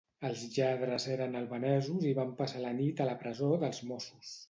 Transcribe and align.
Els 0.27 0.45
lladres 0.55 1.05
eren 1.17 1.37
albanesos 1.43 2.09
i 2.13 2.17
van 2.23 2.35
passar 2.43 2.65
la 2.67 2.75
nit 2.83 3.07
a 3.07 3.11
la 3.13 3.19
presó 3.25 3.55
dels 3.67 3.89
mossos 3.93 4.39